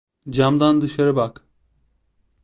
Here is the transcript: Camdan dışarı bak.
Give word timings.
Camdan 0.31 0.81
dışarı 0.81 1.15
bak. 1.15 1.43